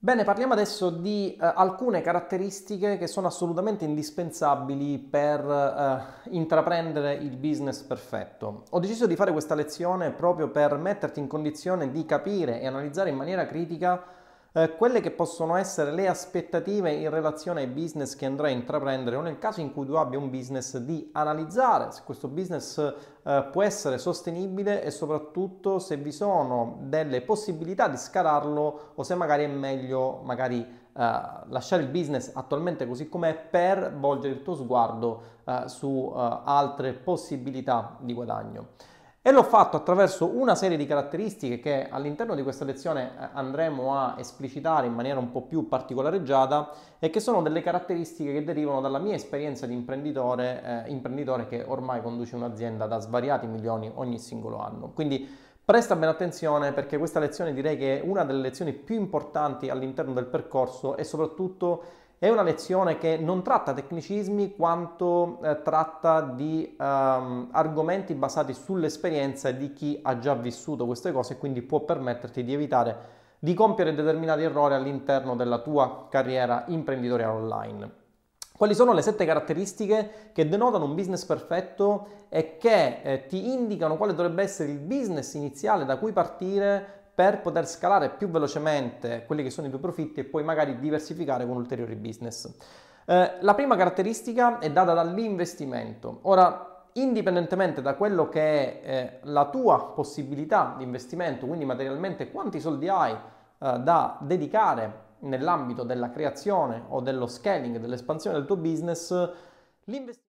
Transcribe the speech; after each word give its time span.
Bene, 0.00 0.22
parliamo 0.22 0.52
adesso 0.52 0.90
di 0.90 1.34
eh, 1.34 1.38
alcune 1.40 2.02
caratteristiche 2.02 2.98
che 2.98 3.08
sono 3.08 3.26
assolutamente 3.26 3.84
indispensabili 3.84 4.96
per 4.96 5.40
eh, 5.44 6.30
intraprendere 6.30 7.14
il 7.14 7.36
business 7.36 7.82
perfetto. 7.82 8.62
Ho 8.70 8.78
deciso 8.78 9.08
di 9.08 9.16
fare 9.16 9.32
questa 9.32 9.56
lezione 9.56 10.12
proprio 10.12 10.50
per 10.50 10.76
metterti 10.76 11.18
in 11.18 11.26
condizione 11.26 11.90
di 11.90 12.04
capire 12.04 12.60
e 12.60 12.68
analizzare 12.68 13.10
in 13.10 13.16
maniera 13.16 13.44
critica 13.46 14.00
eh, 14.58 14.74
quelle 14.76 15.00
che 15.00 15.12
possono 15.12 15.54
essere 15.54 15.92
le 15.92 16.08
aspettative 16.08 16.90
in 16.90 17.10
relazione 17.10 17.60
ai 17.60 17.66
business 17.68 18.16
che 18.16 18.26
andrai 18.26 18.52
a 18.52 18.56
intraprendere 18.56 19.14
o 19.14 19.20
nel 19.20 19.38
caso 19.38 19.60
in 19.60 19.72
cui 19.72 19.86
tu 19.86 19.92
abbia 19.92 20.18
un 20.18 20.30
business 20.30 20.78
di 20.78 21.10
analizzare 21.12 21.92
se 21.92 22.02
questo 22.04 22.26
business 22.26 22.78
eh, 23.22 23.48
può 23.52 23.62
essere 23.62 23.98
sostenibile 23.98 24.82
e 24.82 24.90
soprattutto 24.90 25.78
se 25.78 25.96
vi 25.96 26.10
sono 26.10 26.78
delle 26.80 27.22
possibilità 27.22 27.86
di 27.86 27.96
scalarlo 27.96 28.92
o 28.94 29.02
se 29.04 29.14
magari 29.14 29.44
è 29.44 29.48
meglio 29.48 30.22
magari 30.24 30.60
eh, 30.60 31.20
lasciare 31.46 31.82
il 31.82 31.88
business 31.88 32.32
attualmente 32.34 32.86
così 32.88 33.08
com'è 33.08 33.36
per 33.36 33.94
volgere 33.96 34.34
il 34.34 34.42
tuo 34.42 34.56
sguardo 34.56 35.22
eh, 35.44 35.62
su 35.66 36.12
eh, 36.12 36.40
altre 36.44 36.94
possibilità 36.94 37.96
di 38.00 38.12
guadagno. 38.12 38.68
E 39.28 39.30
l'ho 39.30 39.42
fatto 39.42 39.76
attraverso 39.76 40.24
una 40.24 40.54
serie 40.54 40.78
di 40.78 40.86
caratteristiche 40.86 41.60
che 41.60 41.86
all'interno 41.90 42.34
di 42.34 42.42
questa 42.42 42.64
lezione 42.64 43.10
eh, 43.10 43.28
andremo 43.34 43.94
a 43.94 44.14
esplicitare 44.16 44.86
in 44.86 44.94
maniera 44.94 45.18
un 45.18 45.30
po' 45.30 45.42
più 45.42 45.68
particolareggiata 45.68 46.70
e 46.98 47.10
che 47.10 47.20
sono 47.20 47.42
delle 47.42 47.60
caratteristiche 47.60 48.32
che 48.32 48.42
derivano 48.42 48.80
dalla 48.80 48.98
mia 48.98 49.14
esperienza 49.14 49.66
di 49.66 49.74
imprenditore, 49.74 50.84
eh, 50.86 50.90
imprenditore 50.90 51.46
che 51.46 51.62
ormai 51.62 52.00
conduce 52.00 52.36
un'azienda 52.36 52.86
da 52.86 53.00
svariati 53.00 53.46
milioni 53.46 53.92
ogni 53.96 54.18
singolo 54.18 54.60
anno. 54.60 54.92
Quindi 54.94 55.28
presta 55.62 55.94
bene 55.94 56.12
attenzione 56.12 56.72
perché 56.72 56.96
questa 56.96 57.20
lezione 57.20 57.52
direi 57.52 57.76
che 57.76 58.00
è 58.00 58.02
una 58.02 58.24
delle 58.24 58.40
lezioni 58.40 58.72
più 58.72 58.94
importanti 58.94 59.68
all'interno 59.68 60.14
del 60.14 60.24
percorso 60.24 60.96
e 60.96 61.04
soprattutto 61.04 61.82
è 62.18 62.28
una 62.28 62.42
lezione 62.42 62.98
che 62.98 63.16
non 63.16 63.42
tratta 63.42 63.72
tecnicismi 63.72 64.56
quanto 64.56 65.38
eh, 65.42 65.62
tratta 65.62 66.20
di 66.22 66.74
um, 66.78 67.48
argomenti 67.52 68.14
basati 68.14 68.52
sull'esperienza 68.52 69.52
di 69.52 69.72
chi 69.72 70.00
ha 70.02 70.18
già 70.18 70.34
vissuto 70.34 70.84
queste 70.84 71.12
cose 71.12 71.34
e 71.34 71.38
quindi 71.38 71.62
può 71.62 71.80
permetterti 71.80 72.42
di 72.42 72.52
evitare 72.52 73.16
di 73.38 73.54
compiere 73.54 73.94
determinati 73.94 74.42
errori 74.42 74.74
all'interno 74.74 75.36
della 75.36 75.58
tua 75.58 76.08
carriera 76.10 76.64
imprenditoriale 76.66 77.32
online. 77.32 77.90
Quali 78.56 78.74
sono 78.74 78.92
le 78.92 79.02
sette 79.02 79.24
caratteristiche 79.24 80.30
che 80.32 80.48
denotano 80.48 80.86
un 80.86 80.96
business 80.96 81.24
perfetto 81.24 82.26
e 82.28 82.56
che 82.56 83.00
eh, 83.02 83.26
ti 83.26 83.52
indicano 83.52 83.96
quale 83.96 84.14
dovrebbe 84.14 84.42
essere 84.42 84.72
il 84.72 84.80
business 84.80 85.34
iniziale 85.34 85.84
da 85.84 85.96
cui 85.98 86.10
partire 86.10 87.07
per 87.18 87.40
poter 87.40 87.66
scalare 87.66 88.10
più 88.10 88.28
velocemente 88.28 89.24
quelli 89.26 89.42
che 89.42 89.50
sono 89.50 89.66
i 89.66 89.70
tuoi 89.70 89.82
profitti 89.82 90.20
e 90.20 90.24
poi 90.24 90.44
magari 90.44 90.78
diversificare 90.78 91.44
con 91.44 91.56
ulteriori 91.56 91.96
business. 91.96 92.48
Eh, 93.06 93.38
la 93.40 93.54
prima 93.54 93.74
caratteristica 93.74 94.60
è 94.60 94.70
data 94.70 94.94
dall'investimento. 94.94 96.20
Ora, 96.22 96.86
indipendentemente 96.92 97.82
da 97.82 97.96
quello 97.96 98.28
che 98.28 98.40
è 98.40 98.80
eh, 98.84 99.18
la 99.22 99.46
tua 99.46 99.94
possibilità 99.96 100.76
di 100.78 100.84
investimento, 100.84 101.46
quindi 101.46 101.64
materialmente 101.64 102.30
quanti 102.30 102.60
soldi 102.60 102.88
hai 102.88 103.10
eh, 103.10 103.18
da 103.58 104.16
dedicare 104.20 105.06
nell'ambito 105.22 105.82
della 105.82 106.10
creazione 106.10 106.84
o 106.86 107.00
dello 107.00 107.26
scaling, 107.26 107.78
dell'espansione 107.78 108.36
del 108.36 108.46
tuo 108.46 108.58
business, 108.58 109.10
l'investimento 109.86 110.27